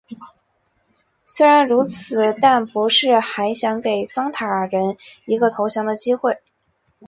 [1.27, 6.39] 虽然如此但博士还想给桑塔人一个投降的机会。